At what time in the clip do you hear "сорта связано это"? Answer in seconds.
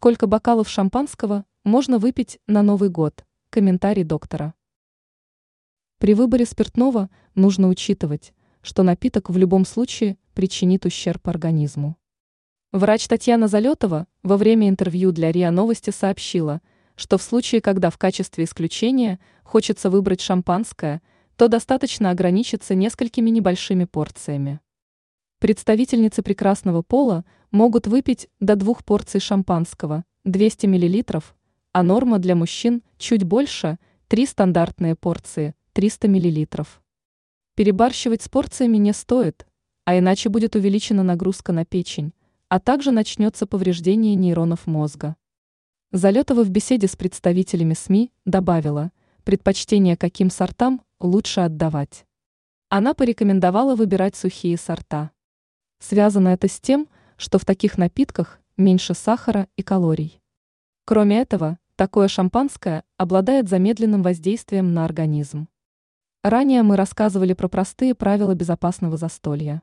54.56-56.48